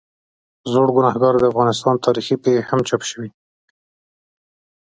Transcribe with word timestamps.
زړوګناهکار، 0.71 1.33
د 1.39 1.43
افغانستان 1.51 1.95
تاریخي 2.05 2.35
پېښې 2.43 2.67
هم 2.69 2.79
چاپ 2.87 3.01
شوي. 3.09 3.29